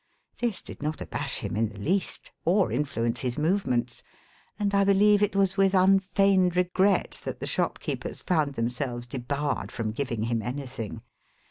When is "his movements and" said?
3.19-4.73